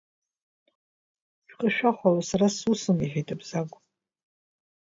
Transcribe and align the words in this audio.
Шәхы 1.49 1.67
шәахәала, 1.75 2.21
сара 2.29 2.47
сусым,– 2.57 2.97
иҳәеит 3.03 3.29
Абзагә. 3.33 3.75